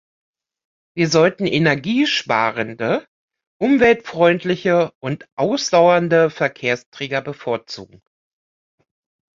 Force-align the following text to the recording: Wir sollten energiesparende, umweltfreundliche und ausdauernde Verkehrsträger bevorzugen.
Wir 0.95 1.09
sollten 1.09 1.45
energiesparende, 1.45 3.05
umweltfreundliche 3.61 4.91
und 4.99 5.27
ausdauernde 5.35 6.31
Verkehrsträger 6.31 7.21
bevorzugen. 7.21 8.01